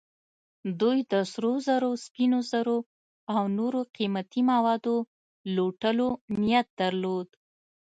[0.79, 2.77] دوی د سرو زرو، سپینو زرو
[3.35, 4.95] او نورو قیمتي موادو
[5.55, 6.07] لوټلو
[6.41, 7.27] نیت درلود.